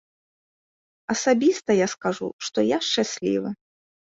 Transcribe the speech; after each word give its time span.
Асабіста 1.13 1.71
я 1.81 1.87
скажу, 1.95 2.27
што 2.47 2.65
я 2.75 2.81
шчаслівы. 2.89 3.55